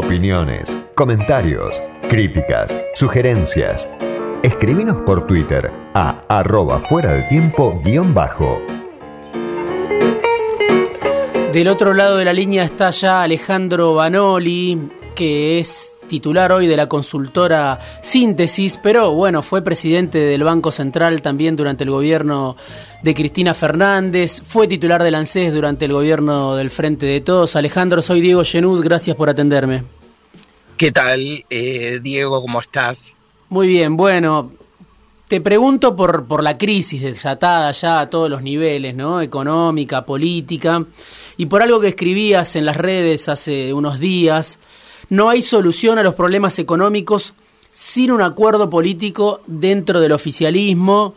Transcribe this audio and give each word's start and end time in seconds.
Opiniones, 0.00 0.76
comentarios, 0.94 1.82
críticas, 2.08 2.78
sugerencias. 2.94 3.88
Escribinos 4.44 5.02
por 5.02 5.26
Twitter 5.26 5.72
a 5.92 6.22
arroba 6.28 6.78
fuera 6.78 7.14
del 7.14 7.26
tiempo 7.26 7.80
guion 7.82 8.14
bajo. 8.14 8.62
Del 11.52 11.66
otro 11.66 11.94
lado 11.94 12.16
de 12.16 12.24
la 12.26 12.32
línea 12.32 12.62
está 12.62 12.90
ya 12.90 13.22
Alejandro 13.22 13.94
Banoli, 13.94 14.78
que 15.16 15.58
es 15.58 15.96
titular 16.08 16.50
hoy 16.50 16.66
de 16.66 16.76
la 16.76 16.88
consultora 16.88 17.78
Síntesis, 18.02 18.78
pero 18.82 19.12
bueno, 19.12 19.42
fue 19.42 19.62
presidente 19.62 20.18
del 20.18 20.42
Banco 20.42 20.72
Central 20.72 21.22
también 21.22 21.54
durante 21.54 21.84
el 21.84 21.90
gobierno 21.90 22.56
de 23.02 23.14
Cristina 23.14 23.54
Fernández, 23.54 24.42
fue 24.44 24.66
titular 24.66 25.02
del 25.02 25.14
ANSES 25.14 25.52
durante 25.52 25.84
el 25.84 25.92
gobierno 25.92 26.56
del 26.56 26.70
Frente 26.70 27.06
de 27.06 27.20
Todos. 27.20 27.54
Alejandro, 27.54 28.02
soy 28.02 28.20
Diego 28.20 28.42
Genud, 28.44 28.82
gracias 28.82 29.16
por 29.16 29.30
atenderme. 29.30 29.84
¿Qué 30.76 30.90
tal, 30.90 31.44
eh, 31.50 32.00
Diego? 32.02 32.40
¿Cómo 32.40 32.60
estás? 32.60 33.12
Muy 33.50 33.68
bien, 33.68 33.96
bueno, 33.96 34.52
te 35.28 35.40
pregunto 35.40 35.94
por, 35.94 36.26
por 36.26 36.42
la 36.42 36.56
crisis 36.56 37.02
desatada 37.02 37.70
ya 37.72 38.00
a 38.00 38.10
todos 38.10 38.30
los 38.30 38.42
niveles, 38.42 38.94
¿no? 38.94 39.20
Económica, 39.20 40.04
política, 40.06 40.84
y 41.36 41.46
por 41.46 41.62
algo 41.62 41.80
que 41.80 41.88
escribías 41.88 42.56
en 42.56 42.64
las 42.64 42.76
redes 42.76 43.28
hace 43.28 43.72
unos 43.74 44.00
días. 44.00 44.58
No 45.10 45.28
hay 45.28 45.42
solución 45.42 45.98
a 45.98 46.02
los 46.02 46.14
problemas 46.14 46.58
económicos 46.58 47.34
sin 47.72 48.10
un 48.10 48.22
acuerdo 48.22 48.68
político 48.68 49.40
dentro 49.46 50.00
del 50.00 50.12
oficialismo. 50.12 51.14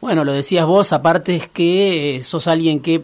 Bueno, 0.00 0.24
lo 0.24 0.32
decías 0.32 0.66
vos, 0.66 0.92
aparte 0.92 1.36
es 1.36 1.48
que 1.48 2.16
eh, 2.16 2.22
sos 2.22 2.46
alguien 2.46 2.80
que 2.80 3.02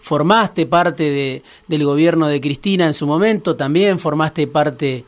formaste 0.00 0.66
parte 0.66 1.04
de, 1.04 1.42
del 1.68 1.84
gobierno 1.84 2.26
de 2.26 2.40
Cristina 2.40 2.86
en 2.86 2.92
su 2.92 3.06
momento, 3.06 3.56
también 3.56 3.98
formaste 3.98 4.46
parte 4.46 5.04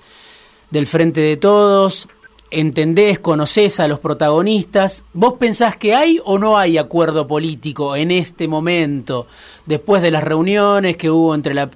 del 0.70 0.86
Frente 0.86 1.20
de 1.20 1.36
Todos, 1.36 2.08
entendés, 2.50 3.18
conocés 3.18 3.80
a 3.80 3.88
los 3.88 3.98
protagonistas. 3.98 5.05
¿Vos 5.12 5.34
pensás 5.34 5.77
que 5.77 5.94
hay 5.94 6.20
o 6.24 6.38
no 6.38 6.56
hay 6.56 6.78
acuerdo 6.78 7.27
político 7.27 7.96
en 7.96 8.10
este 8.10 8.48
momento, 8.48 9.27
después 9.66 10.02
de 10.02 10.10
las 10.10 10.24
reuniones 10.24 10.96
que 10.96 11.10
hubo 11.10 11.34
entre 11.34 11.55
la 11.55 11.70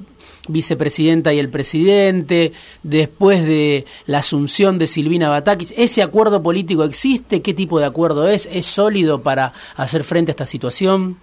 vicepresidenta 0.48 1.32
y 1.32 1.38
el 1.38 1.50
presidente, 1.50 2.52
después 2.82 3.44
de 3.44 3.84
la 4.06 4.18
asunción 4.18 4.78
de 4.78 4.86
Silvina 4.86 5.28
Batakis. 5.28 5.72
¿Ese 5.76 6.02
acuerdo 6.02 6.42
político 6.42 6.84
existe? 6.84 7.42
¿Qué 7.42 7.54
tipo 7.54 7.78
de 7.78 7.86
acuerdo 7.86 8.28
es? 8.28 8.48
¿Es 8.50 8.66
sólido 8.66 9.22
para 9.22 9.52
hacer 9.76 10.04
frente 10.04 10.30
a 10.30 10.34
esta 10.34 10.46
situación? 10.46 11.18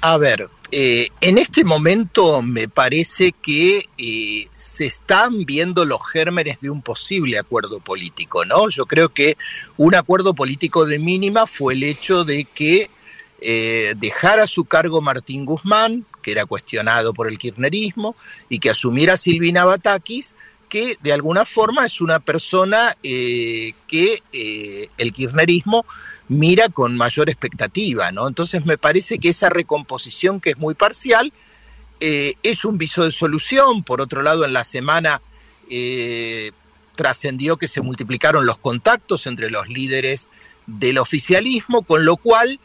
A 0.00 0.18
ver, 0.18 0.48
eh, 0.72 1.10
en 1.20 1.38
este 1.38 1.64
momento 1.64 2.42
me 2.42 2.66
parece 2.66 3.32
que 3.32 3.84
eh, 3.98 4.48
se 4.56 4.86
están 4.86 5.44
viendo 5.44 5.84
los 5.84 6.00
gérmenes 6.10 6.60
de 6.60 6.70
un 6.70 6.82
posible 6.82 7.38
acuerdo 7.38 7.78
político, 7.78 8.44
¿no? 8.44 8.68
Yo 8.68 8.86
creo 8.86 9.10
que 9.10 9.36
un 9.76 9.94
acuerdo 9.94 10.34
político 10.34 10.86
de 10.86 10.98
mínima 10.98 11.46
fue 11.46 11.74
el 11.74 11.84
hecho 11.84 12.24
de 12.24 12.46
que 12.46 12.90
eh, 13.42 13.94
dejara 13.98 14.46
su 14.46 14.64
cargo 14.64 15.00
Martín 15.00 15.44
Guzmán, 15.44 16.04
que 16.22 16.32
era 16.32 16.46
cuestionado 16.46 17.12
por 17.12 17.28
el 17.28 17.38
kirchnerismo, 17.38 18.16
y 18.48 18.58
que 18.58 18.70
asumiera 18.70 19.16
Silvina 19.16 19.64
Batakis, 19.64 20.34
que 20.72 20.96
de 21.02 21.12
alguna 21.12 21.44
forma 21.44 21.84
es 21.84 22.00
una 22.00 22.18
persona 22.18 22.96
eh, 23.02 23.74
que 23.86 24.22
eh, 24.32 24.88
el 24.96 25.12
kirchnerismo 25.12 25.84
mira 26.28 26.70
con 26.70 26.96
mayor 26.96 27.28
expectativa, 27.28 28.10
¿no? 28.10 28.26
Entonces 28.26 28.64
me 28.64 28.78
parece 28.78 29.18
que 29.18 29.28
esa 29.28 29.50
recomposición 29.50 30.40
que 30.40 30.52
es 30.52 30.56
muy 30.56 30.72
parcial 30.72 31.30
eh, 32.00 32.32
es 32.42 32.64
un 32.64 32.78
viso 32.78 33.04
de 33.04 33.12
solución. 33.12 33.82
Por 33.82 34.00
otro 34.00 34.22
lado, 34.22 34.46
en 34.46 34.54
la 34.54 34.64
semana 34.64 35.20
trascendió 36.94 37.58
que 37.58 37.68
se 37.68 37.82
multiplicaron 37.82 38.46
los 38.46 38.56
contactos 38.56 39.26
entre 39.26 39.50
los 39.50 39.68
líderes 39.68 40.30
del 40.66 40.96
oficialismo, 40.96 41.82
con 41.82 42.06
lo 42.06 42.16
cual 42.16 42.60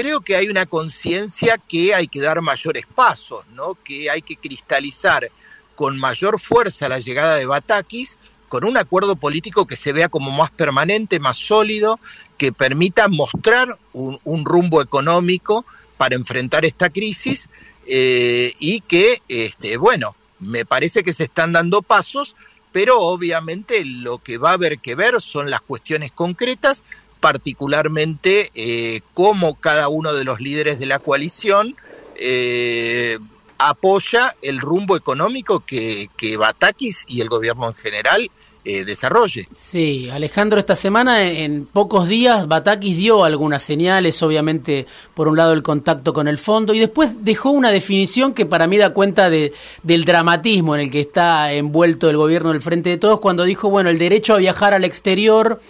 creo 0.00 0.20
que 0.20 0.36
hay 0.36 0.48
una 0.48 0.64
conciencia 0.64 1.58
que 1.58 1.92
hay 1.92 2.06
que 2.06 2.20
dar 2.20 2.40
mayores 2.40 2.86
pasos, 2.86 3.44
¿no? 3.54 3.76
que 3.82 4.08
hay 4.08 4.22
que 4.22 4.36
cristalizar 4.36 5.28
con 5.74 5.98
mayor 5.98 6.38
fuerza 6.38 6.88
la 6.88 7.00
llegada 7.00 7.34
de 7.34 7.46
Batakis 7.46 8.16
con 8.48 8.64
un 8.64 8.76
acuerdo 8.76 9.16
político 9.16 9.66
que 9.66 9.74
se 9.74 9.92
vea 9.92 10.08
como 10.08 10.30
más 10.30 10.52
permanente, 10.52 11.18
más 11.18 11.36
sólido, 11.36 11.98
que 12.36 12.52
permita 12.52 13.08
mostrar 13.08 13.76
un, 13.92 14.44
rumbo 14.44 14.80
económico 14.82 15.66
para 15.96 16.14
enfrentar 16.14 16.64
esta 16.64 16.90
crisis 16.90 17.50
eh, 17.84 18.52
y 18.60 18.82
que, 18.82 19.20
este, 19.26 19.78
bueno, 19.78 20.14
me 20.38 20.64
parece 20.64 21.02
que 21.02 21.12
se 21.12 21.24
están 21.24 21.52
dando 21.52 21.82
pasos, 21.82 22.36
pero 22.70 23.00
obviamente 23.00 23.84
lo 23.84 24.18
que 24.18 24.38
va 24.38 24.50
a 24.50 24.54
haber 24.54 24.78
que 24.78 24.94
ver 24.94 25.20
son 25.20 25.50
las 25.50 25.60
cuestiones 25.60 26.12
concretas 26.12 26.84
particularmente 27.20 28.50
eh, 28.54 29.00
cómo 29.14 29.54
cada 29.54 29.88
uno 29.88 30.12
de 30.12 30.24
los 30.24 30.40
líderes 30.40 30.78
de 30.78 30.86
la 30.86 30.98
coalición 30.98 31.76
eh, 32.16 33.18
apoya 33.58 34.36
el 34.42 34.60
rumbo 34.60 34.96
económico 34.96 35.60
que, 35.60 36.10
que 36.16 36.36
Batakis 36.36 37.04
y 37.06 37.20
el 37.20 37.28
gobierno 37.28 37.68
en 37.68 37.74
general 37.74 38.30
eh, 38.70 38.84
desarrolle. 38.84 39.48
Sí, 39.54 40.10
Alejandro, 40.10 40.60
esta 40.60 40.76
semana 40.76 41.22
en, 41.22 41.64
pocos 41.64 42.06
días 42.06 42.46
Batakis 42.46 42.98
dio 42.98 43.24
algunas 43.24 43.62
señales, 43.62 44.22
obviamente 44.22 44.86
por 45.14 45.26
un 45.26 45.38
lado 45.38 45.54
el 45.54 45.62
contacto 45.62 46.12
con 46.12 46.28
el 46.28 46.36
fondo 46.36 46.74
y 46.74 46.78
después 46.78 47.10
dejó 47.20 47.50
una 47.50 47.70
definición 47.70 48.34
que 48.34 48.44
para 48.44 48.66
mí 48.66 48.76
da 48.76 48.92
cuenta 48.92 49.30
de, 49.30 49.54
del 49.82 50.04
dramatismo 50.04 50.74
en 50.74 50.82
el 50.82 50.90
que 50.90 51.00
está 51.00 51.52
envuelto 51.54 52.10
el 52.10 52.18
gobierno 52.18 52.50
del 52.50 52.60
Frente 52.60 52.90
de 52.90 52.98
Todos 52.98 53.20
cuando 53.20 53.44
dijo, 53.44 53.70
bueno, 53.70 53.88
el 53.88 53.98
derecho 53.98 54.34
a 54.34 54.38
viajar 54.38 54.74
al 54.74 54.84
exterior 54.84 55.62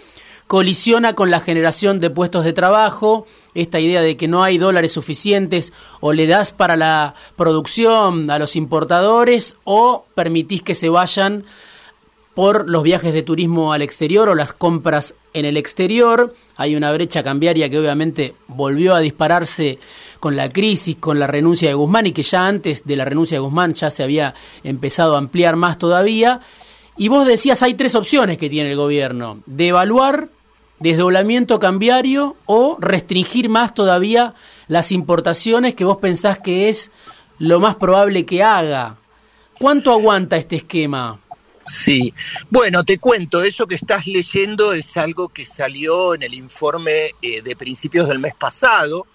colisiona 0.49 1.13
con 1.13 1.29
la 1.29 1.41
generación 1.41 1.99
de 1.99 2.09
puestos 2.09 2.43
de 2.43 2.53
trabajo, 2.53 3.27
esta 3.53 3.79
idea 3.79 4.01
de 4.01 4.17
que 4.17 4.27
no 4.27 4.41
hay 4.41 4.57
dólares 4.57 4.93
suficientes 4.93 5.73
o 5.99 6.11
le 6.11 6.25
das 6.25 6.51
para 6.51 6.75
la 6.75 7.13
producción 7.35 8.31
a 8.31 8.39
los 8.39 8.55
importadores 8.55 9.57
o 9.63 10.05
permitís 10.15 10.63
que 10.63 10.73
se 10.73 10.89
vayan 10.89 11.43
por 12.33 12.67
los 12.67 12.81
viajes 12.81 13.13
de 13.13 13.21
turismo 13.21 13.73
al 13.73 13.83
exterior 13.83 14.27
o 14.27 14.33
las 14.33 14.53
compras 14.53 15.13
en 15.35 15.45
el 15.45 15.55
exterior. 15.55 16.33
Hay 16.55 16.75
una 16.75 16.91
brecha 16.91 17.21
cambiaria 17.21 17.69
que 17.69 17.77
obviamente 17.77 18.33
volvió 18.47 18.95
a 18.95 19.01
dispararse 19.01 19.77
con 20.19 20.35
la 20.35 20.49
crisis, 20.49 20.97
con 20.97 21.19
la 21.19 21.27
renuncia 21.27 21.69
de 21.69 21.75
Guzmán 21.75 22.07
y 22.07 22.11
que 22.11 22.23
ya 22.23 22.47
antes 22.47 22.85
de 22.85 22.95
la 22.95 23.05
renuncia 23.05 23.35
de 23.35 23.41
Guzmán 23.41 23.75
ya 23.75 23.91
se 23.91 24.01
había 24.01 24.33
empezado 24.63 25.13
a 25.13 25.19
ampliar 25.19 25.57
más 25.57 25.77
todavía. 25.77 26.39
Y 26.97 27.07
vos 27.07 27.27
decías, 27.27 27.61
hay 27.61 27.75
tres 27.75 27.93
opciones 27.93 28.39
que 28.39 28.49
tiene 28.49 28.71
el 28.71 28.77
gobierno. 28.77 29.43
Devaluar 29.45 30.27
desdoblamiento 30.79 31.59
cambiario 31.59 32.35
o 32.45 32.77
restringir 32.79 33.49
más 33.49 33.73
todavía 33.73 34.33
las 34.67 34.91
importaciones 34.91 35.75
que 35.75 35.83
vos 35.83 35.97
pensás 35.97 36.39
que 36.39 36.69
es 36.69 36.91
lo 37.37 37.59
más 37.59 37.75
probable 37.75 38.25
que 38.25 38.43
haga. 38.43 38.97
¿Cuánto 39.59 39.91
aguanta 39.91 40.37
este 40.37 40.57
esquema? 40.57 41.19
Sí, 41.69 42.13
bueno, 42.49 42.83
te 42.83 42.97
cuento, 42.97 43.43
eso 43.43 43.67
que 43.67 43.75
estás 43.75 44.07
leyendo 44.07 44.73
es 44.73 44.97
algo 44.97 45.29
que 45.29 45.45
salió 45.45 46.15
en 46.15 46.23
el 46.23 46.33
informe 46.33 47.11
eh, 47.21 47.41
de 47.43 47.55
principios 47.55 48.07
del 48.07 48.17
mes 48.17 48.33
pasado, 48.33 49.05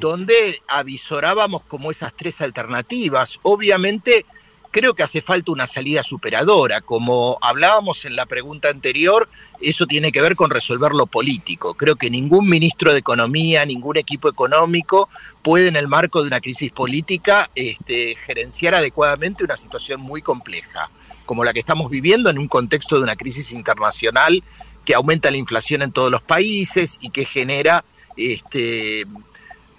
donde 0.00 0.62
avisorábamos 0.66 1.64
como 1.64 1.90
esas 1.90 2.14
tres 2.16 2.40
alternativas. 2.40 3.38
Obviamente, 3.42 4.24
creo 4.70 4.94
que 4.94 5.02
hace 5.02 5.22
falta 5.22 5.52
una 5.52 5.66
salida 5.66 6.02
superadora. 6.02 6.80
Como 6.80 7.38
hablábamos 7.40 8.04
en 8.04 8.16
la 8.16 8.26
pregunta 8.26 8.68
anterior, 8.68 9.28
eso 9.60 9.86
tiene 9.86 10.12
que 10.12 10.20
ver 10.20 10.36
con 10.36 10.50
resolver 10.50 10.92
lo 10.92 11.06
político. 11.06 11.74
Creo 11.74 11.96
que 11.96 12.10
ningún 12.10 12.48
ministro 12.48 12.92
de 12.92 12.98
Economía, 12.98 13.64
ningún 13.64 13.96
equipo 13.96 14.28
económico 14.28 15.08
puede 15.42 15.68
en 15.68 15.76
el 15.76 15.88
marco 15.88 16.22
de 16.22 16.28
una 16.28 16.40
crisis 16.40 16.70
política 16.70 17.50
este, 17.54 18.16
gerenciar 18.26 18.74
adecuadamente 18.74 19.44
una 19.44 19.56
situación 19.56 20.00
muy 20.00 20.22
compleja, 20.22 20.90
como 21.26 21.44
la 21.44 21.52
que 21.52 21.60
estamos 21.60 21.90
viviendo 21.90 22.30
en 22.30 22.38
un 22.38 22.48
contexto 22.48 22.96
de 22.96 23.02
una 23.02 23.16
crisis 23.16 23.52
internacional 23.52 24.42
que 24.84 24.94
aumenta 24.94 25.30
la 25.30 25.36
inflación 25.36 25.82
en 25.82 25.92
todos 25.92 26.10
los 26.10 26.22
países 26.22 26.98
y 27.00 27.10
que 27.10 27.24
genera 27.24 27.84
este, 28.16 29.04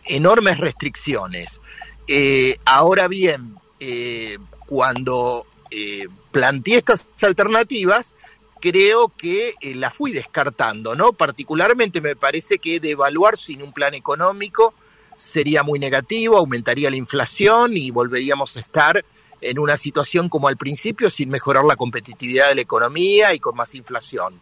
enormes 0.05 0.57
restricciones. 0.57 1.61
Eh, 2.07 2.57
ahora 2.65 3.07
bien, 3.07 3.55
eh, 3.79 4.37
cuando 4.69 5.47
eh, 5.71 6.05
planteé 6.31 6.77
estas 6.77 7.07
alternativas, 7.23 8.13
creo 8.61 9.11
que 9.17 9.55
eh, 9.61 9.73
la 9.73 9.89
fui 9.89 10.11
descartando, 10.11 10.93
¿no? 10.93 11.11
Particularmente 11.11 12.01
me 12.01 12.15
parece 12.15 12.59
que 12.59 12.79
devaluar 12.79 13.35
sin 13.35 13.63
un 13.63 13.73
plan 13.73 13.95
económico 13.95 14.75
sería 15.17 15.63
muy 15.63 15.79
negativo, 15.79 16.37
aumentaría 16.37 16.91
la 16.91 16.97
inflación 16.97 17.77
y 17.77 17.89
volveríamos 17.89 18.57
a 18.57 18.59
estar 18.59 19.03
en 19.41 19.57
una 19.57 19.75
situación 19.75 20.29
como 20.29 20.47
al 20.47 20.55
principio 20.55 21.09
sin 21.09 21.29
mejorar 21.29 21.65
la 21.65 21.75
competitividad 21.75 22.49
de 22.49 22.55
la 22.55 22.61
economía 22.61 23.33
y 23.33 23.39
con 23.39 23.55
más 23.55 23.73
inflación. 23.73 24.39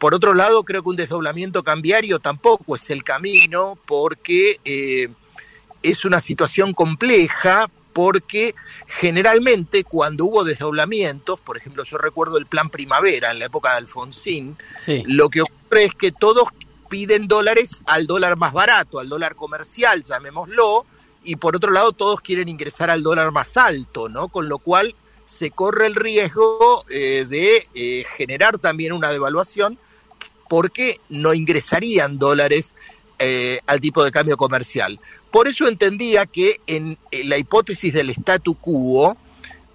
Por 0.00 0.16
otro 0.16 0.34
lado, 0.34 0.64
creo 0.64 0.82
que 0.82 0.88
un 0.88 0.96
desdoblamiento 0.96 1.62
cambiario 1.62 2.18
tampoco 2.18 2.74
es 2.74 2.90
el 2.90 3.04
camino 3.04 3.78
porque 3.86 4.58
eh, 4.64 5.10
es 5.80 6.04
una 6.04 6.20
situación 6.20 6.74
compleja 6.74 7.70
porque 8.00 8.54
generalmente 8.86 9.84
cuando 9.84 10.24
hubo 10.24 10.42
desdoblamientos, 10.42 11.38
por 11.38 11.58
ejemplo, 11.58 11.84
yo 11.84 11.98
recuerdo 11.98 12.38
el 12.38 12.46
plan 12.46 12.70
primavera 12.70 13.30
en 13.30 13.38
la 13.38 13.44
época 13.44 13.72
de 13.72 13.76
Alfonsín, 13.76 14.56
lo 15.04 15.28
que 15.28 15.42
ocurre 15.42 15.84
es 15.84 15.94
que 15.94 16.10
todos 16.10 16.48
piden 16.88 17.28
dólares 17.28 17.82
al 17.84 18.06
dólar 18.06 18.38
más 18.38 18.54
barato, 18.54 19.00
al 19.00 19.10
dólar 19.10 19.36
comercial, 19.36 20.02
llamémoslo, 20.02 20.86
y 21.24 21.36
por 21.36 21.56
otro 21.56 21.72
lado 21.72 21.92
todos 21.92 22.22
quieren 22.22 22.48
ingresar 22.48 22.88
al 22.88 23.02
dólar 23.02 23.32
más 23.32 23.58
alto, 23.58 24.08
¿no? 24.08 24.28
Con 24.28 24.48
lo 24.48 24.60
cual 24.60 24.94
se 25.26 25.50
corre 25.50 25.84
el 25.86 25.94
riesgo 25.94 26.82
eh, 26.88 27.26
de 27.28 27.68
eh, 27.74 28.06
generar 28.16 28.56
también 28.56 28.94
una 28.94 29.10
devaluación 29.10 29.78
porque 30.48 30.98
no 31.10 31.34
ingresarían 31.34 32.18
dólares 32.18 32.74
eh, 33.18 33.60
al 33.66 33.78
tipo 33.78 34.02
de 34.02 34.10
cambio 34.10 34.38
comercial. 34.38 34.98
Por 35.30 35.48
eso 35.48 35.68
entendía 35.68 36.26
que 36.26 36.60
en, 36.66 36.98
la 37.24 37.38
hipótesis 37.38 37.92
del 37.92 38.10
statu 38.10 38.54
quo, 38.54 39.16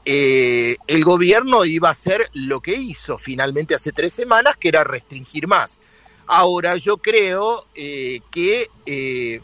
el 0.05 1.03
gobierno 1.03 1.65
iba 1.65 1.89
a 1.89 1.93
hacer 1.93 2.29
lo 2.33 2.59
que 2.59 2.75
hizo 2.75 3.17
finalmente 3.17 3.73
hace 3.73 3.91
tres 3.91 4.13
semanas, 4.13 4.57
que 4.57 4.67
era 4.67 4.83
restringir 4.83 5.47
más. 5.47 5.79
Ahora 6.27 6.75
yo 6.75 6.97
creo 6.97 7.63
que 7.73 8.69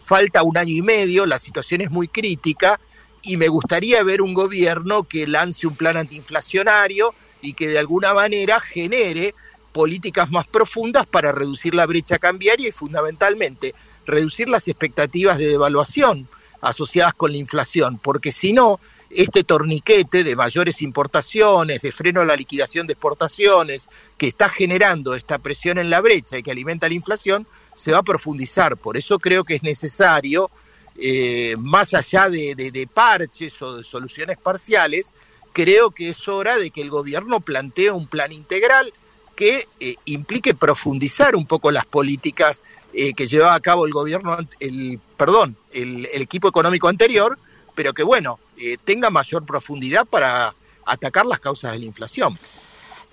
falta 0.04 0.44
un 0.44 0.58
año 0.58 0.74
y 0.74 0.82
medio, 0.82 1.26
la 1.26 1.40
situación 1.40 1.82
es 1.82 1.90
muy 1.90 2.08
crítica 2.08 2.80
y 3.24 3.38
me 3.38 3.48
gustaría 3.48 4.04
ver 4.04 4.22
un 4.22 4.34
gobierno 4.34 5.04
que 5.04 5.28
lance 5.28 5.68
un 5.68 5.76
plan 5.76 5.98
antiinflacionario 5.98 7.14
y 7.42 7.54
que 7.54 7.68
de 7.68 7.80
alguna 7.80 8.14
manera 8.14 8.60
genere 8.60 9.36
políticas 9.72 10.30
más 10.32 10.48
profundas 10.48 11.06
para 11.06 11.32
reducir 11.32 11.74
la 11.74 11.86
brecha 11.86 12.20
cambiaria 12.20 12.70
y 12.70 12.72
fundamentalmente 12.72 13.74
reducir 14.06 14.50
las 14.50 14.68
expectativas 14.68 15.38
de 15.38 15.48
devaluación 15.48 16.28
asociadas 16.62 17.14
con 17.16 17.32
la 17.32 17.38
inflación, 17.38 18.00
porque 18.02 18.32
si 18.32 18.54
no, 18.54 18.80
este 19.10 19.44
torniquete 19.44 20.24
de 20.24 20.36
mayores 20.36 20.82
importaciones, 20.82 21.82
de 21.82 21.92
freno 21.92 22.22
a 22.22 22.26
la 22.26 22.36
liquidación 22.36 22.88
de 22.88 22.94
exportaciones, 22.94 23.90
que 24.18 24.28
está 24.28 24.48
generando 24.48 25.16
esta 25.16 25.40
presión 25.40 25.80
en 25.80 25.90
la 25.90 26.02
brecha 26.02 26.38
y 26.38 26.44
que 26.44 26.52
alimenta 26.52 26.88
la 26.88 26.94
inflación, 26.94 27.48
se 27.76 27.92
va 27.92 28.00
a 28.00 28.04
profundizar. 28.04 28.78
Por 28.78 28.96
eso 28.96 29.18
creo 29.18 29.44
que 29.44 29.56
es 29.56 29.64
necesario 29.64 30.52
eh, 30.98 31.56
más 31.58 31.94
allá 31.94 32.30
de, 32.30 32.88
parches 32.94 33.62
o 33.62 33.78
de 33.78 33.84
soluciones 33.84 34.38
parciales, 34.38 35.14
creo 35.54 35.92
que 35.92 36.10
es 36.10 36.28
hora 36.28 36.58
de 36.58 36.70
que 36.70 36.82
el 36.82 36.90
gobierno 36.90 37.40
plantee 37.40 37.92
un 37.92 38.08
plan 38.08 38.32
integral 38.32 38.94
que 39.36 39.68
eh, 39.80 39.96
implique 40.06 40.54
profundizar 40.54 41.36
un 41.36 41.48
poco 41.48 41.72
las 41.72 41.86
políticas 41.86 42.64
eh, 42.94 43.14
que 43.14 43.28
llevaba 43.28 43.56
a 43.56 43.60
cabo 43.60 43.86
el 43.86 43.92
gobierno, 43.92 44.38
el, 44.60 45.00
perdón, 45.18 45.56
el, 45.72 46.06
equipo 46.14 46.48
económico 46.48 46.88
anterior, 46.88 47.38
pero 47.76 47.94
que 47.94 48.04
bueno, 48.04 48.40
tenga 48.84 49.10
mayor 49.10 49.46
profundidad 49.46 50.06
para 50.06 50.54
atacar 50.86 51.26
las 51.26 51.40
causas 51.40 51.74
de 51.74 51.80
la 51.80 51.86
inflación. 51.86 52.38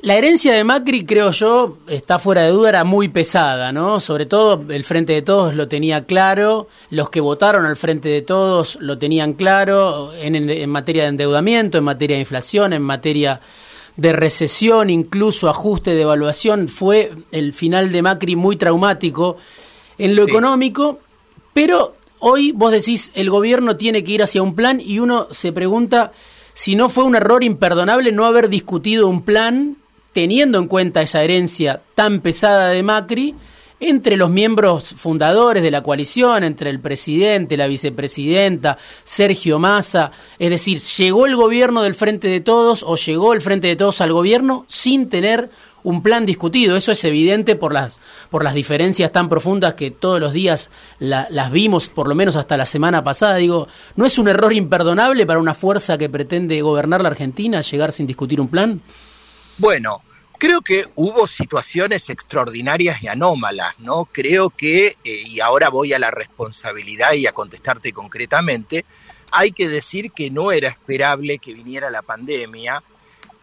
La 0.01 0.15
herencia 0.15 0.53
de 0.53 0.63
Macri, 0.63 1.05
creo 1.05 1.33
yo, 1.33 1.79
está 1.89 2.21
fuera 2.21 2.43
de 2.43 2.51
duda, 2.51 2.69
era 2.69 2.85
muy 2.85 3.09
pesada, 3.09 3.73
¿no? 3.73 3.99
Sobre 3.99 4.27
todo 4.27 4.65
el 4.69 4.85
Frente 4.85 5.13
de 5.13 5.23
Todos 5.23 5.57
lo 5.57 5.67
tenía 5.67 6.05
claro, 6.05 6.69
los 6.91 7.11
que 7.11 7.21
votaron 7.21 7.67
al 7.67 7.77
Frente 7.77 8.09
de 8.09 8.23
Todos 8.23 8.79
lo 8.81 8.97
tenían 8.97 9.33
claro 9.33 10.13
en, 10.15 10.71
materia 10.71 11.03
de 11.03 11.09
endeudamiento, 11.09 11.79
en 11.79 11.85
materia 11.85 12.15
de 12.15 12.21
inflación, 12.21 12.73
en 12.75 12.83
materia 12.83 13.41
de 13.97 14.13
recesión, 14.13 14.89
incluso 14.89 15.49
ajuste 15.49 15.91
de 15.97 16.03
evaluación. 16.03 16.69
Fue 16.69 17.11
el 17.33 17.53
final 17.53 17.91
de 17.91 18.03
Macri 18.03 18.37
muy 18.37 18.55
traumático 18.55 19.37
en 19.99 20.15
lo 20.15 20.23
económico, 20.25 21.01
pero 21.53 21.95
hoy 22.21 22.53
vos 22.53 22.73
decís 22.73 23.11
el 23.15 23.31
gobierno 23.31 23.77
tiene 23.77 24.05
que 24.05 24.13
ir 24.13 24.23
hacia 24.23 24.43
un 24.43 24.55
plan 24.55 24.81
y 24.81 24.99
uno 24.99 25.29
se 25.31 25.53
pregunta 25.53 26.13
si 26.55 26.75
no 26.75 26.89
fue 26.89 27.05
un 27.05 27.15
error 27.15 27.45
imperdonable 27.45 28.13
no 28.13 28.25
haber 28.25 28.49
discutido 28.49 29.09
un 29.09 29.23
plan 29.23 29.77
teniendo 30.13 30.59
en 30.59 30.67
cuenta 30.67 31.03
esa 31.03 31.23
herencia 31.23 31.81
tan 31.95 32.21
pesada 32.21 32.69
de 32.69 32.83
Macri, 32.83 33.35
entre 33.81 34.17
los 34.17 34.31
miembros 34.31 34.95
fundadores 34.97 35.63
de 35.63 35.71
la 35.71 35.83
coalición, 35.83 36.43
entre 36.43 36.71
el 36.71 36.81
presidente, 36.81 37.57
la 37.57 37.69
vicepresidenta, 37.69 38.77
Sergio 39.05 39.59
Massa, 39.59 40.11
es 40.39 40.51
decir, 40.51 40.81
llegó 40.81 41.27
el 41.27 41.37
gobierno 41.37 41.83
del 41.83 41.95
Frente 41.95 42.29
de 42.29 42.41
Todos 42.41 42.83
o 42.83 42.97
llegó 42.97 43.33
el 43.33 43.41
Frente 43.41 43.69
de 43.69 43.77
Todos 43.77 44.01
al 44.01 44.13
gobierno 44.13 44.65
sin 44.69 45.09
tener 45.09 45.51
un 45.83 46.03
plan 46.03 46.27
discutido. 46.27 46.77
Eso 46.77 46.93
es 46.93 47.05
evidente 47.05 47.57
por 47.57 47.73
las, 47.73 47.99
por 48.31 48.45
las 48.45 48.55
diferencias 48.55 49.13
tan 49.13 49.29
profundas 49.29 49.75
que 49.75 49.91
todos 49.91 50.21
los 50.21 50.33
días 50.33 50.71
las 50.99 51.53
vimos, 51.53 51.89
por 51.89 52.09
lo 52.09 52.15
menos 52.15 52.37
hasta 52.37 52.57
la 52.57 52.67
semana 52.67 53.05
pasada. 53.05 53.37
Digo, 53.37 53.69
¿no 53.97 54.07
es 54.07 54.19
un 54.19 54.29
error 54.29 54.53
imperdonable 54.53 55.27
para 55.27 55.39
una 55.39 55.55
fuerza 55.55 55.99
que 55.99 56.09
pretende 56.09 56.61
gobernar 56.61 57.03
la 57.03 57.09
Argentina 57.09 57.61
llegar 57.61 57.93
sin 57.93 58.07
discutir 58.07 58.41
un 58.41 58.49
plan? 58.49 58.81
Bueno, 59.59 60.03
Creo 60.41 60.61
que 60.61 60.85
hubo 60.95 61.27
situaciones 61.27 62.09
extraordinarias 62.11 63.03
y 63.03 63.09
anómalas, 63.09 63.75
¿no? 63.81 64.05
Creo 64.05 64.51
que, 64.51 64.87
eh, 64.87 64.95
y 65.03 65.41
ahora 65.41 65.69
voy 65.69 65.95
a 65.95 65.99
la 65.99 66.13
responsabilidad 66.13 67.15
y 67.15 67.27
a 67.27 67.33
contestarte 67.33 67.93
concretamente, 67.93 68.85
hay 69.33 69.51
que 69.51 69.69
decir 69.69 70.13
que 70.13 70.31
no 70.31 70.53
era 70.53 70.69
esperable 70.69 71.39
que 71.39 71.55
viniera 71.55 71.91
la 71.91 72.03
pandemia 72.03 72.85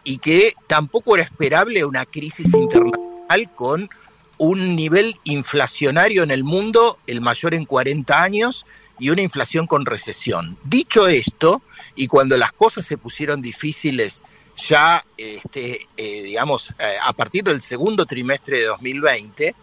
y 0.06 0.18
que 0.18 0.54
tampoco 0.68 1.16
era 1.16 1.24
esperable 1.24 1.84
una 1.84 2.06
crisis 2.06 2.46
internacional 2.54 3.52
con 3.56 3.90
un 4.38 4.76
nivel 4.76 5.16
inflacionario 5.24 6.22
en 6.22 6.30
el 6.30 6.44
mundo, 6.44 6.98
el 7.08 7.20
mayor 7.20 7.54
en 7.54 7.64
40 7.64 8.22
años, 8.22 8.66
y 9.00 9.10
una 9.10 9.22
inflación 9.22 9.66
con 9.66 9.84
recesión. 9.84 10.58
Dicho 10.62 11.08
esto, 11.08 11.60
y 11.96 12.06
cuando 12.06 12.36
las 12.36 12.52
cosas 12.52 12.86
se 12.86 12.96
pusieron 12.96 13.42
difíciles 13.42 14.22
ya, 14.68 15.04
este, 15.16 15.80
eh, 15.96 16.22
digamos, 16.22 16.70
eh, 16.78 16.94
a 17.02 17.12
partir 17.12 17.42
del 17.42 17.60
segundo 17.60 18.06
trimestre 18.06 18.60
de 18.60 18.66
2020, 18.66 19.54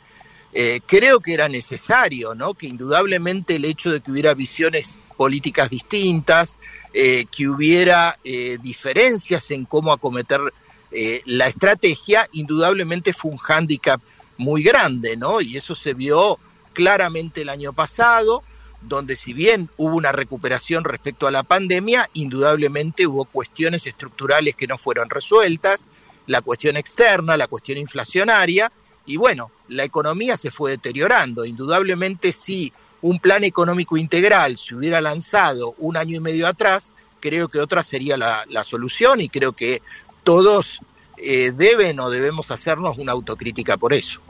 eh, 0.54 0.80
creo 0.86 1.20
que 1.20 1.34
era 1.34 1.50
necesario, 1.50 2.36
¿no? 2.36 2.54
Que 2.54 2.68
indudablemente 2.68 3.56
el 3.56 3.66
hecho 3.66 3.92
de 3.92 4.02
que 4.02 4.12
hubiera 4.12 4.34
visiones 4.34 4.98
políticas 5.18 5.70
distintas, 5.70 6.58
que 6.94 7.48
hubiera 7.48 8.20
diferencias 8.62 9.50
en 9.50 9.66
cómo 9.66 9.92
acometer 9.92 10.42
la 11.26 11.48
estrategia, 11.48 12.28
indudablemente 12.34 13.14
fue 13.14 13.32
un 13.32 13.38
hándicap 13.38 14.00
muy 14.38 14.62
grande, 14.62 15.18
¿no? 15.18 15.42
Y 15.42 15.58
eso 15.58 15.74
se 15.76 15.94
vio 15.94 16.40
claramente 16.74 17.42
el 17.42 17.50
año 17.50 17.74
pasado 17.74 18.44
donde 18.88 19.16
si 19.16 19.34
bien 19.34 19.70
hubo 19.78 19.96
una 19.96 20.12
recuperación 20.12 20.84
respecto 20.84 21.28
a 21.28 21.32
la 21.32 21.44
pandemia, 21.44 22.10
indudablemente 22.14 23.08
hubo 23.08 23.26
cuestiones 23.26 23.88
estructurales 23.88 24.56
que 24.56 24.68
no 24.68 24.78
fueron 24.78 25.10
resueltas, 25.10 25.88
la 26.28 26.42
cuestión 26.42 26.78
externa, 26.78 27.38
la 27.38 27.48
cuestión 27.48 27.78
inflacionaria, 27.78 28.72
y 29.06 29.18
bueno, 29.18 29.52
la 29.70 29.84
economía 29.84 30.38
se 30.38 30.52
fue 30.52 30.72
deteriorando. 30.72 31.46
Indudablemente 31.46 32.32
si 32.32 32.72
un 33.02 33.20
plan 33.20 33.44
económico 33.44 33.98
integral 33.98 34.58
se 34.58 34.76
hubiera 34.76 35.02
lanzado 35.02 35.76
un 35.78 35.98
año 35.98 36.18
y 36.18 36.20
medio 36.22 36.48
atrás, 36.48 36.94
creo 37.20 37.50
que 37.50 37.60
otra 37.60 37.84
sería 37.84 38.18
la, 38.18 38.64
solución 38.64 39.22
y 39.22 39.30
creo 39.30 39.52
que 39.54 39.82
todos 40.24 40.80
eh, 41.18 41.52
deben 41.56 42.00
o 42.00 42.10
debemos 42.10 42.50
hacernos 42.52 42.98
una 42.98 43.12
autocrítica 43.12 43.78
por 43.78 43.94
eso. 43.94 44.22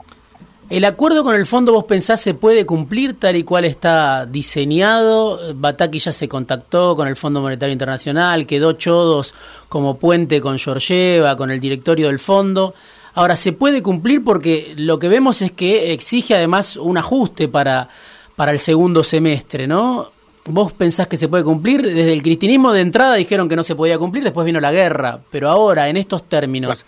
¿El 0.70 0.86
acuerdo 0.86 1.24
con 1.24 1.34
el 1.34 1.44
fondo 1.44 1.72
vos 1.72 1.84
pensás 1.84 2.22
se 2.22 2.32
puede 2.32 2.64
cumplir 2.64 3.18
tal 3.18 3.36
y 3.36 3.44
cual 3.44 3.66
está 3.66 4.24
diseñado? 4.24 5.54
Bataki 5.54 5.98
ya 5.98 6.10
se 6.10 6.26
contactó 6.26 6.96
con 6.96 7.06
el 7.06 7.16
Fondo 7.16 7.42
Monetario 7.42 7.74
Internacional, 7.74 8.46
quedó 8.46 8.72
Chodos 8.72 9.34
como 9.68 9.98
puente 9.98 10.40
con 10.40 10.58
Georgieva, 10.58 11.36
con 11.36 11.50
el 11.50 11.60
directorio 11.60 12.06
del 12.06 12.18
fondo. 12.18 12.74
Ahora, 13.14 13.36
¿se 13.36 13.52
puede 13.52 13.82
cumplir? 13.82 14.24
Porque 14.24 14.74
lo 14.76 14.98
que 14.98 15.08
vemos 15.08 15.40
es 15.42 15.52
que 15.52 15.92
exige 15.92 16.34
además 16.34 16.76
un 16.76 16.98
ajuste 16.98 17.48
para, 17.48 17.88
para 18.36 18.52
el 18.52 18.58
segundo 18.58 19.04
semestre, 19.04 19.66
¿no? 19.66 20.10
¿Vos 20.46 20.72
pensás 20.72 21.08
que 21.08 21.16
se 21.16 21.28
puede 21.28 21.44
cumplir? 21.44 21.82
Desde 21.82 22.12
el 22.12 22.22
cristianismo 22.22 22.72
de 22.72 22.82
entrada 22.82 23.14
dijeron 23.14 23.48
que 23.48 23.56
no 23.56 23.64
se 23.64 23.74
podía 23.74 23.98
cumplir, 23.98 24.24
después 24.24 24.44
vino 24.44 24.60
la 24.60 24.72
guerra, 24.72 25.20
pero 25.30 25.48
ahora, 25.48 25.88
en 25.88 25.96
estos 25.96 26.28
términos... 26.28 26.84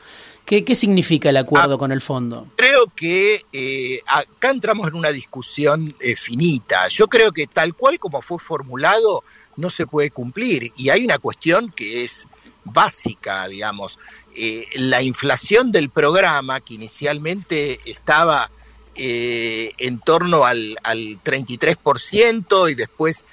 ¿Qué, 0.47 0.77
significa 0.77 1.31
el 1.31 1.39
acuerdo 1.39 1.75
ah, 1.75 1.79
con 1.79 1.91
el 1.91 2.01
fondo? 2.01 2.47
Creo 2.55 2.85
que 2.95 3.45
eh, 3.53 4.01
acá 4.07 4.53
entramos 4.53 4.87
en 4.87 4.95
una 4.95 5.11
discusión 5.11 5.97
eh, 5.99 6.15
finita. 6.15 6.87
Yo 6.87 7.09
creo 7.09 7.33
que 7.33 7.49
tal 7.49 7.75
cual 7.75 7.99
como 7.99 8.23
fue 8.23 8.39
formulado 8.39 9.25
no 9.57 9.71
se 9.71 9.89
puede 9.89 10.13
cumplir. 10.13 10.71
Y 10.77 10.91
hay 10.91 11.05
una 11.05 11.19
cuestión 11.19 11.73
que 11.73 12.05
es 12.05 12.29
básica, 12.63 13.49
digamos. 13.49 13.99
Eh, 14.37 14.65
la 14.75 15.03
inflación 15.03 15.73
del 15.73 15.91
programa, 15.91 16.61
que 16.61 16.75
inicialmente 16.75 17.79
estaba 17.87 18.51
en 18.99 19.99
torno 19.99 20.47
al, 20.47 20.75
al 20.83 21.23
33% 21.23 22.71
y 22.71 22.75
después 22.75 23.27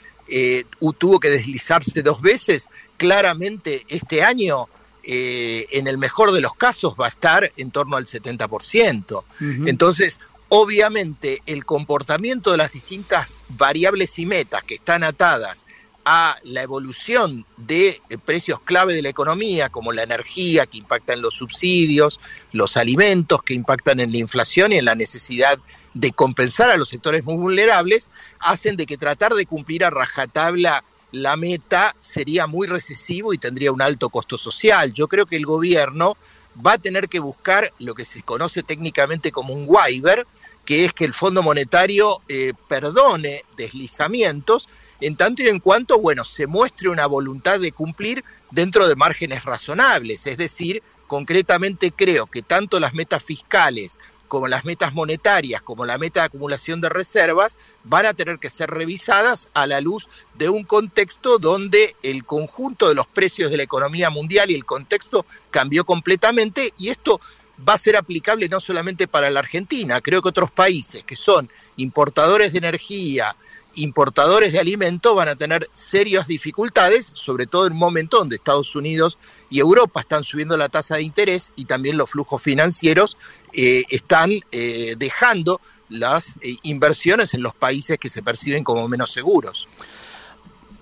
tuvo 0.97 1.21
que 1.21 1.29
deslizarse 1.29 2.01
dos 2.01 2.21
veces, 2.21 2.67
claramente 2.97 3.85
este 3.87 4.23
año 4.23 4.67
eh, 5.05 5.67
en 5.71 5.87
el 5.87 5.97
mejor 5.97 6.31
de 6.31 6.39
los 6.39 6.55
casos 6.55 6.95
va 6.99 7.07
a 7.07 7.09
estar 7.09 7.51
en 7.57 7.71
torno 7.71 7.97
al 7.97 8.05
70%. 8.05 9.23
Entonces, 9.67 10.21
obviamente, 10.47 11.41
el 11.45 11.65
comportamiento 11.65 12.51
de 12.51 12.57
las 12.57 12.71
distintas 12.71 13.39
variables 13.49 14.17
y 14.17 14.25
metas 14.25 14.63
que 14.63 14.75
están 14.75 15.03
atadas 15.03 15.65
a 16.05 16.37
la 16.43 16.61
evolución 16.61 17.45
de 17.57 18.01
eh, 18.09 18.17
precios 18.23 18.59
clave 18.61 18.93
de 18.93 19.01
la 19.01 19.09
economía, 19.09 19.69
como 19.69 19.93
la 19.93 20.03
energía, 20.03 20.65
que 20.65 20.79
impacta 20.79 21.13
en 21.13 21.21
los 21.21 21.35
subsidios, 21.35 22.19
los 22.51 22.77
alimentos, 22.77 23.43
que 23.43 23.53
impactan 23.53 23.99
en 23.99 24.11
la 24.11 24.17
inflación 24.17 24.73
y 24.73 24.77
en 24.77 24.85
la 24.85 24.95
necesidad 24.95 25.59
de 25.93 26.11
compensar 26.11 26.69
a 26.69 26.77
los 26.77 26.89
sectores 26.89 27.23
muy 27.23 27.37
vulnerables, 27.37 28.09
hacen 28.39 28.75
de 28.75 28.85
que 28.85 28.97
tratar 28.97 29.33
de 29.33 29.45
cumplir 29.45 29.85
a 29.85 29.89
rajatabla 29.89 30.83
la 31.13 31.37
meta 31.37 31.95
sería 31.99 32.47
muy 32.47 32.67
recesivo 32.67 33.33
y 33.33 33.37
tendría 33.37 33.71
un 33.71 33.83
alto 33.83 34.09
costo 34.09 34.37
social. 34.37 34.91
Yo 34.93 35.07
creo 35.07 35.27
que 35.27 35.35
el 35.35 35.45
gobierno 35.45 36.17
va 36.65 36.73
a 36.73 36.77
tener 36.79 37.07
que 37.07 37.19
buscar 37.19 37.71
lo 37.79 37.93
que 37.93 38.03
se 38.03 38.23
conoce 38.23 38.63
técnicamente 38.63 39.31
como 39.31 39.53
un 39.53 39.65
waiver, 39.67 40.25
que 40.65 40.85
es 40.85 40.93
que 40.93 41.05
el 41.05 41.13
Fondo 41.13 41.43
Monetario 41.43 42.21
eh, 42.27 42.53
perdone 42.67 43.43
deslizamientos 43.57 44.67
en 45.03 45.17
tanto 45.17 45.43
y 45.43 45.49
en 45.49 45.59
cuanto, 45.59 45.99
bueno, 45.99 46.23
se 46.23 46.47
muestre 46.47 46.87
una 46.87 47.07
voluntad 47.07 47.59
de 47.59 47.73
cumplir 47.73 48.23
dentro 48.51 48.87
de 48.87 48.95
márgenes 48.95 49.43
razonables. 49.43 50.25
Es 50.27 50.37
decir, 50.37 50.81
concretamente 51.07 51.91
creo 51.91 52.25
que 52.25 52.41
tanto 52.41 52.79
las 52.79 52.93
metas 52.93 53.21
fiscales 53.21 53.99
como 54.29 54.47
las 54.47 54.65
metas 54.65 54.93
monetarias, 54.93 55.61
como 55.61 55.85
la 55.85 55.99
meta 55.99 56.21
de 56.21 56.25
acumulación 56.27 56.81
de 56.81 56.89
reservas, 56.89 57.55
van 57.83 58.07
a 58.07 58.13
tener 58.15 58.39
que 58.39 58.49
ser 58.49 58.69
revisadas 58.69 59.49
a 59.53 59.67
la 59.67 59.79
luz 59.79 60.07
de 60.35 60.49
un 60.49 60.63
contexto 60.63 61.37
donde 61.37 61.95
el 62.01 62.25
conjunto 62.25 62.87
de 62.87 62.95
los 62.95 63.05
precios 63.05 63.51
de 63.51 63.57
la 63.57 63.63
economía 63.63 64.09
mundial 64.09 64.49
y 64.49 64.55
el 64.55 64.65
contexto 64.65 65.25
cambió 65.51 65.85
completamente 65.85 66.73
y 66.79 66.89
esto 66.89 67.21
va 67.67 67.73
a 67.73 67.77
ser 67.77 67.95
aplicable 67.95 68.49
no 68.49 68.59
solamente 68.59 69.07
para 69.07 69.29
la 69.29 69.41
Argentina, 69.41 70.01
creo 70.01 70.21
que 70.21 70.29
otros 70.29 70.49
países 70.49 71.03
que 71.03 71.15
son 71.15 71.49
importadores 71.75 72.53
de 72.53 72.57
energía, 72.57 73.35
importadores 73.75 74.53
de 74.53 74.59
alimentos 74.59 75.15
van 75.15 75.29
a 75.29 75.35
tener 75.35 75.67
serias 75.71 76.27
dificultades, 76.27 77.11
sobre 77.13 77.47
todo 77.47 77.67
en 77.67 77.73
un 77.73 77.79
momento 77.79 78.17
donde 78.17 78.35
Estados 78.35 78.75
Unidos 78.75 79.17
y 79.49 79.59
Europa 79.59 80.01
están 80.01 80.23
subiendo 80.23 80.57
la 80.57 80.69
tasa 80.69 80.95
de 80.95 81.03
interés 81.03 81.51
y 81.55 81.65
también 81.65 81.97
los 81.97 82.09
flujos 82.09 82.41
financieros 82.41 83.17
eh, 83.53 83.83
están 83.89 84.31
eh, 84.51 84.95
dejando 84.97 85.61
las 85.89 86.35
eh, 86.41 86.55
inversiones 86.63 87.33
en 87.33 87.43
los 87.43 87.53
países 87.53 87.97
que 87.97 88.09
se 88.09 88.23
perciben 88.23 88.63
como 88.63 88.87
menos 88.87 89.11
seguros. 89.11 89.67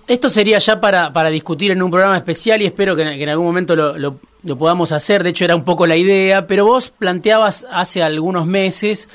Esto 0.08 0.28
sería 0.28 0.58
ya 0.58 0.80
para, 0.80 1.12
para 1.12 1.30
discutir 1.30 1.70
en 1.70 1.82
un 1.82 1.90
programa 1.90 2.16
especial 2.16 2.60
y 2.60 2.66
espero 2.66 2.96
que, 2.96 3.02
en 3.02 3.28
algún 3.28 3.46
momento 3.46 3.76
lo, 3.76 3.96
lo 3.96 4.56
podamos 4.58 4.90
hacer, 4.92 5.22
de 5.22 5.30
hecho 5.30 5.44
era 5.44 5.54
un 5.54 5.64
poco 5.64 5.86
la 5.86 5.96
idea, 5.96 6.46
pero 6.46 6.64
vos 6.64 6.90
planteabas 6.90 7.66
hace 7.70 8.02
algunos 8.02 8.46
meses 8.46 9.08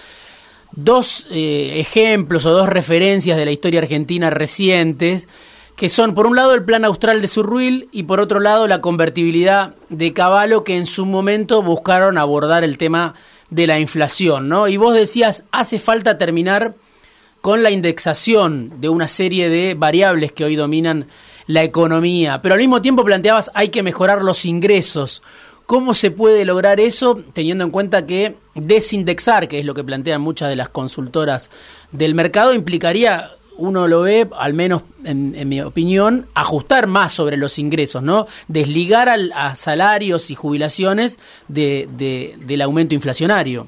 dos 0.72 1.26
eh, 1.32 1.80
ejemplos 1.80 2.46
o 2.46 2.52
dos 2.52 2.70
referencias 2.70 3.38
de 3.38 3.46
la 3.46 3.52
historia 3.52 3.80
argentina 3.80 4.30
recientes, 4.30 5.28
que 5.76 5.90
son 5.90 6.16
por 6.16 6.28
un 6.28 6.36
lado 6.36 6.54
el 6.54 6.64
plan 6.64 6.86
austral 6.86 7.22
de 7.22 7.28
Surruil 7.28 7.88
y 7.92 8.04
por 8.04 8.20
otro 8.20 8.40
lado 8.40 8.68
la 8.68 8.82
convertibilidad 8.82 9.76
de 9.90 10.14
Caballo 10.14 10.64
que 10.64 10.76
en 10.76 10.88
su 10.88 11.06
momento 11.06 11.62
buscaron 11.62 12.18
abordar 12.18 12.64
el 12.64 12.78
tema 12.78 13.14
de 13.50 13.68
la 13.68 13.80
inflación, 13.80 14.50
¿no? 14.50 14.68
Y 14.68 14.78
vos 14.78 14.94
decías, 14.94 15.44
hace 15.52 15.80
falta 15.80 16.18
terminar 16.18 16.76
con 17.42 17.64
la 17.64 17.72
indexación 17.72 18.82
de 18.82 18.90
una 18.90 19.08
serie 19.08 19.50
de 19.50 19.74
variables 19.74 20.32
que 20.32 20.44
hoy 20.44 20.56
dominan 20.56 21.08
la 21.46 21.64
economía, 21.64 22.42
pero 22.42 22.56
al 22.56 22.60
mismo 22.60 22.82
tiempo 22.82 23.06
planteabas 23.06 23.52
hay 23.54 23.70
que 23.70 23.84
mejorar 23.84 24.24
los 24.24 24.46
ingresos. 24.46 25.24
¿Cómo 25.68 25.94
se 25.94 26.12
puede 26.12 26.46
lograr 26.46 26.80
eso 26.80 27.22
teniendo 27.34 27.66
en 27.66 27.72
cuenta 27.72 28.06
que 28.06 28.36
desindexar, 28.56 29.50
que 29.50 29.60
es 29.60 29.66
lo 29.66 29.74
que 29.74 29.84
plantean 29.84 30.22
muchas 30.22 30.48
de 30.50 30.56
las 30.56 30.70
consultoras 30.70 31.52
del 31.92 32.16
mercado, 32.16 32.54
implicaría, 32.54 33.32
uno 33.58 33.86
lo 33.86 34.02
ve, 34.02 34.30
al 34.38 34.54
menos 34.54 34.84
en, 35.04 35.50
mi 35.50 35.60
opinión, 35.60 36.26
ajustar 36.36 36.88
más 36.88 37.12
sobre 37.12 37.36
los 37.36 37.60
ingresos, 37.60 38.02
¿no? 38.02 38.28
Desligar 38.48 39.10
a 39.10 39.56
salarios 39.56 40.32
y 40.32 40.36
jubilaciones 40.36 41.20
del 41.50 42.62
aumento 42.62 42.96
inflacionario. 42.96 43.68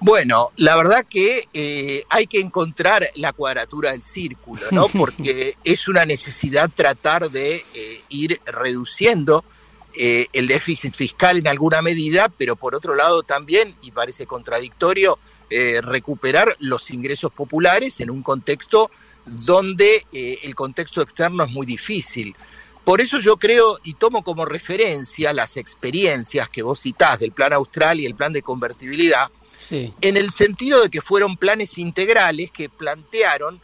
Bueno, 0.00 0.50
la 0.56 0.74
verdad 0.76 1.06
que 1.08 1.46
eh, 1.52 2.02
hay 2.08 2.26
que 2.26 2.40
encontrar 2.40 3.06
la 3.14 3.32
cuadratura 3.32 3.92
del 3.92 4.02
círculo, 4.02 4.62
¿no? 4.72 4.88
Porque 4.98 5.54
es 5.62 5.86
una 5.86 6.04
necesidad 6.04 6.68
tratar 6.74 7.30
de 7.30 7.56
eh, 7.74 8.00
ir 8.08 8.40
reduciendo 8.46 9.44
eh, 9.96 10.28
el 10.32 10.46
déficit 10.46 10.94
fiscal 10.94 11.38
en 11.38 11.48
alguna 11.48 11.82
medida, 11.82 12.28
pero 12.28 12.54
por 12.56 12.74
otro 12.74 12.94
lado 12.94 13.22
también, 13.22 13.74
y 13.82 13.90
parece 13.90 14.26
contradictorio, 14.26 15.18
eh, 15.50 15.80
recuperar 15.82 16.54
los 16.60 16.90
ingresos 16.90 17.32
populares 17.32 17.98
en 17.98 18.10
un 18.10 18.22
contexto 18.22 18.90
donde 19.26 20.06
eh, 20.12 20.38
el 20.44 20.54
contexto 20.54 21.02
externo 21.02 21.44
es 21.44 21.50
muy 21.50 21.66
difícil. 21.66 22.36
Por 22.84 23.00
eso 23.00 23.18
yo 23.18 23.36
creo 23.36 23.78
y 23.82 23.94
tomo 23.94 24.22
como 24.22 24.44
referencia 24.44 25.32
las 25.32 25.56
experiencias 25.56 26.48
que 26.48 26.62
vos 26.62 26.80
citás 26.80 27.18
del 27.18 27.32
Plan 27.32 27.52
Austral 27.52 28.00
y 28.00 28.06
el 28.06 28.14
Plan 28.14 28.32
de 28.32 28.42
Convertibilidad, 28.42 29.28
en 29.70 30.16
el 30.16 30.30
sentido 30.30 30.82
de 30.82 30.88
que 30.88 31.02
fueron 31.02 31.36
planes 31.36 31.76
integrales 31.76 32.50
que 32.50 32.70
plantearon 32.70 33.60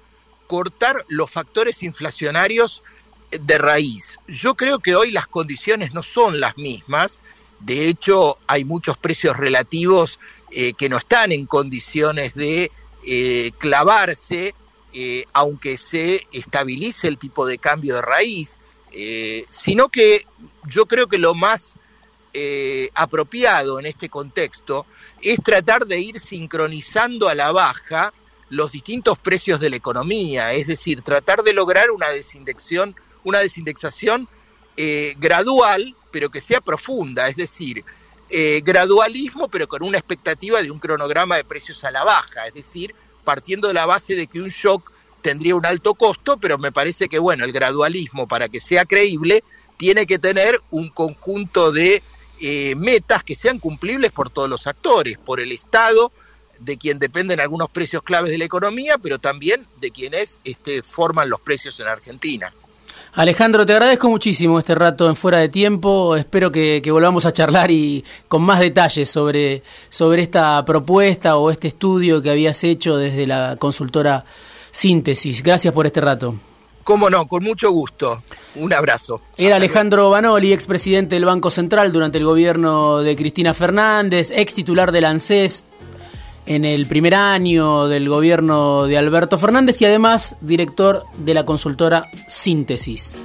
cortar 0.47 1.05
los 1.09 1.31
factores 1.31 1.83
inflacionarios 1.83 2.83
de 3.31 3.59
raíz. 3.59 4.19
Yo 4.29 4.55
creo 4.55 4.79
que 4.79 4.97
hoy 4.97 5.11
las 5.11 5.27
condiciones 5.27 5.93
no 5.93 6.03
son 6.03 6.41
las 6.41 6.57
mismas. 6.57 7.19
De 7.61 7.89
hecho, 7.89 8.39
hay 8.47 8.65
muchos 8.65 8.97
precios 8.97 9.37
relativos 9.37 10.19
eh, 10.51 10.75
que 10.75 10.89
no 10.89 10.97
están 10.97 11.33
en 11.33 11.47
condiciones 11.47 12.35
de 12.35 12.71
eh, 13.07 13.51
clavarse, 13.59 14.55
eh, 14.95 15.25
aunque 15.33 15.77
se 15.77 16.27
estabilice 16.33 17.09
el 17.09 17.19
tipo 17.19 17.47
de 17.47 17.59
cambio 17.59 17.97
de 17.97 18.03
raíz, 18.03 18.59
sino 19.51 19.91
que 19.91 20.25
yo 20.67 20.87
creo 20.87 21.07
que 21.07 21.19
lo 21.19 21.35
más 21.35 21.75
apropiado 22.95 23.79
en 23.79 23.85
este 23.85 24.09
contexto 24.09 24.87
es 25.21 25.39
tratar 25.43 25.85
de 25.85 26.01
ir 26.01 26.19
sincronizando 26.19 27.29
a 27.29 27.35
la 27.35 27.53
baja 27.53 28.15
los 28.49 28.73
distintos 28.73 29.19
precios 29.19 29.61
de 29.61 29.69
la 29.69 29.77
economía, 29.77 30.55
es 30.55 30.67
decir, 30.67 31.03
tratar 31.03 31.43
de 31.43 31.53
lograr 31.53 31.91
una 31.91 32.09
desindexación 32.09 32.97
una 33.27 33.41
desindexación 33.41 34.29
eh, 34.77 35.15
gradual, 35.19 35.95
pero 36.13 36.31
que 36.31 36.41
sea 36.41 36.61
profunda, 36.61 37.29
es 37.29 37.37
decir, 37.37 37.85
eh, 38.31 38.63
gradualismo, 38.65 39.49
pero 39.49 39.67
con 39.67 39.83
una 39.83 39.99
expectativa 39.99 40.63
de 40.63 40.71
un 40.71 40.79
cronograma 40.79 41.37
de 41.37 41.45
precios 41.45 41.83
a 41.85 41.91
la 41.91 42.05
baja, 42.05 42.47
es 42.47 42.55
decir, 42.55 42.95
partiendo 43.25 43.69
de 43.69 43.75
la 43.75 43.85
base 43.85 44.15
de 44.15 44.29
que 44.29 44.41
un 44.41 44.49
shock 44.49 44.93
tendría 45.23 45.57
un 45.57 45.67
alto 45.67 45.95
costo, 45.95 46.37
pero 46.39 46.57
me 46.57 46.71
parece 46.71 47.09
que, 47.09 47.19
bueno, 47.19 47.45
el 47.45 47.53
gradualismo, 47.53 48.29
para 48.29 48.49
que 48.49 48.61
sea 48.61 48.85
creíble, 48.85 49.43
tiene 49.77 50.07
que 50.07 50.21
tener 50.21 50.61
un 50.71 50.89
conjunto 50.89 51.73
de 51.73 52.03
eh, 52.41 52.75
metas 52.77 53.25
que 53.25 53.35
sean 53.35 53.59
cumplibles 53.59 54.13
por 54.13 54.31
todos 54.31 54.49
los 54.49 54.69
actores, 54.69 55.19
por 55.19 55.41
el 55.41 55.51
Estado, 55.51 56.13
de 56.61 56.77
quien 56.77 57.01
dependen 57.01 57.41
algunos 57.41 57.71
precios 57.71 58.05
claves 58.05 58.31
de 58.31 58.39
la 58.39 58.45
economía, 58.45 58.99
pero 58.99 59.19
también 59.19 59.67
de 59.81 59.91
quienes 59.91 60.39
este, 60.45 60.85
forman 60.85 61.29
los 61.29 61.41
precios 61.41 61.81
en 61.81 61.89
Argentina. 61.89 62.55
Alejandro, 63.17 63.65
te 63.65 63.73
agradezco 63.73 64.11
muchísimo 64.11 64.59
este 64.59 64.75
rato 64.75 65.09
en 65.09 65.17
Fuera 65.17 65.39
de 65.39 65.49
Tiempo. 65.49 66.17
Espero 66.17 66.53
que, 66.53 66.83
volvamos 66.91 67.25
a 67.25 67.33
charlar 67.33 67.71
y 67.71 68.05
con 68.29 68.43
más 68.43 68.61
detalles 68.61 69.09
sobre, 69.09 69.63
sobre 69.89 70.21
esta 70.21 70.63
propuesta 70.67 71.39
o 71.39 71.51
este 71.51 71.69
estudio 71.69 72.21
que 72.21 72.29
habías 72.29 72.63
hecho 72.63 72.99
desde 72.99 73.27
la 73.27 73.57
consultora 73.59 74.23
Síntesis. 74.71 75.43
Gracias 75.43 75.73
por 75.73 75.87
este 75.87 76.03
rato. 76.03 76.35
Cómo 76.85 77.09
no, 77.09 77.27
con 77.27 77.43
mucho 77.43 77.71
gusto. 77.71 78.23
Un 78.57 78.75
abrazo. 78.75 79.23
Era 79.39 79.57
Alejandro 79.57 80.11
Banoli, 80.11 80.53
expresidente 80.53 81.15
del 81.15 81.25
Banco 81.25 81.51
Central 81.51 81.93
durante 81.93 82.19
el 82.19 82.25
gobierno 82.27 82.99
de 82.99 83.17
Cristina 83.17 83.55
Fernández, 83.55 84.31
ex 84.31 84.53
titular 84.53 84.93
del 84.93 85.07
ANSES, 85.07 85.65
en 86.47 86.65
el 86.65 86.87
primer 86.87 87.15
año 87.15 87.89
del 87.89 88.09
gobierno 88.09 88.87
de 88.87 88.99
Alberto 88.99 89.39
Fernández 89.39 89.81
y 89.83 89.85
además 89.85 90.37
director 90.41 91.05
de 91.19 91.35
la 91.35 91.45
consultora 91.45 92.09
Síntesis. 92.27 93.25